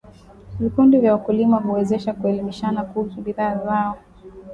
Vikundi 0.59 0.97
vya 0.99 1.11
wakulima 1.11 1.57
huwezesha 1.57 2.13
kuelimishana 2.13 2.83
kuhusu 2.83 3.21
bidhaa 3.21 3.55
zao 3.57 3.97